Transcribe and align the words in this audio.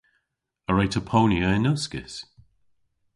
A 0.69 0.71
wre'ta 0.73 1.01
ponya 1.09 1.47
yn 1.57 1.69
uskis? 1.73 2.15